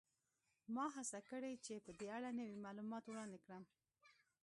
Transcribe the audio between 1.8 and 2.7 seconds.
په دې اړه نوي